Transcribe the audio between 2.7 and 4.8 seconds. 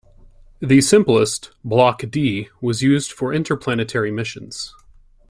used for interplanetary missions.